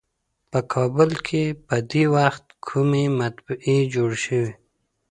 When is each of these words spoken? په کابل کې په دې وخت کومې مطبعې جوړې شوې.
په 0.51 0.59
کابل 0.73 1.11
کې 1.27 1.43
په 1.67 1.75
دې 1.91 2.03
وخت 2.15 2.45
کومې 2.67 3.03
مطبعې 3.19 3.77
جوړې 3.93 4.19
شوې. 4.25 4.53